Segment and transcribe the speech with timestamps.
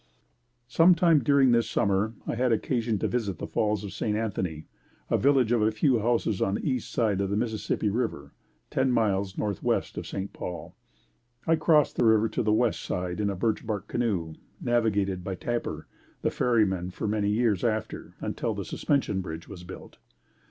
[0.67, 4.17] Some time during this summer, I had occasion to visit the Falls of St.
[4.17, 4.65] Anthony,
[5.11, 8.31] a village of a few houses on the east side of the Mississippi River,
[8.71, 10.33] ten miles Northwest of St.
[10.33, 10.75] Paul.
[11.45, 15.35] I crossed the river to the west side in a birch bark canoe, navigated by
[15.35, 15.85] Tapper,
[16.23, 19.99] the ferryman for many years after, until the suspension bridge was built.